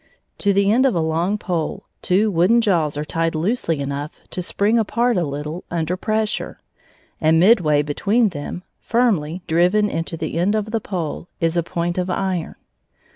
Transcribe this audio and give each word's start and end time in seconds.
To 0.39 0.51
the 0.51 0.71
end 0.71 0.87
of 0.87 0.95
a 0.95 0.99
long 0.99 1.37
pole 1.37 1.83
two 2.01 2.31
wooden 2.31 2.59
jaws 2.59 2.97
are 2.97 3.05
tied 3.05 3.35
loosely 3.35 3.79
enough 3.79 4.11
to 4.31 4.41
spring 4.41 4.79
apart 4.79 5.15
a 5.15 5.23
little 5.23 5.63
under 5.69 5.95
pressure, 5.95 6.59
and 7.21 7.39
midway 7.39 7.83
between 7.83 8.29
them, 8.29 8.63
firmly 8.79 9.43
driven 9.45 9.91
into 9.91 10.17
the 10.17 10.39
end 10.39 10.55
of 10.55 10.71
the 10.71 10.81
pole, 10.81 11.27
is 11.39 11.55
a 11.55 11.61
point 11.61 11.99
of 11.99 12.09
iron. 12.09 12.55